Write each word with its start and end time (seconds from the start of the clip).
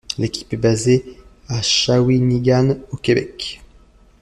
L'équipe 0.17 0.51
est 0.55 0.57
basée 0.57 1.05
à 1.47 1.61
Shawinigan, 1.61 2.75
au 2.89 2.97
Québec. 2.97 3.61